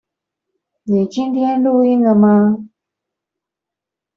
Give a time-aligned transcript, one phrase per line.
[0.81, 2.69] 你今天錄音了嗎？